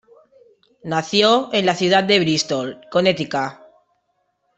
[0.83, 3.59] Nació en la ciudad de Bristol, Connecticut.